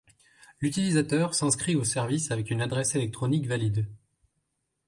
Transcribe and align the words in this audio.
L'utilisateur 0.61 1.35
s'inscrit 1.35 1.75
au 1.75 1.83
service 1.83 2.31
avec 2.31 2.49
une 2.49 2.63
adresse 2.63 2.95
électronique 2.95 3.45
valide. 3.45 3.85